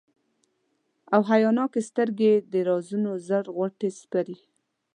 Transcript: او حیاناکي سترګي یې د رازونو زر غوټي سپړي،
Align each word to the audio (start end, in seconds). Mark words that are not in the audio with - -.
او 1.13 1.21
حیاناکي 1.31 1.81
سترګي 1.89 2.27
یې 2.33 2.37
د 2.51 2.53
رازونو 2.69 3.11
زر 3.27 3.45
غوټي 3.55 3.89
سپړي، 4.01 4.37